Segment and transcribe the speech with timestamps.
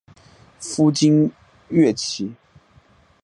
[0.59, 1.31] 夫金
[1.67, 2.33] 乐琦。